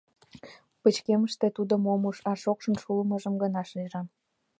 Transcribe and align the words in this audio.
Пычкемышыште 0.81 1.47
тудым 1.57 1.81
ом 1.93 2.01
уж, 2.09 2.17
а 2.29 2.31
шокшын 2.41 2.75
шӱлымыжым 2.81 3.35
гына 3.43 3.61
шижам. 3.69 4.07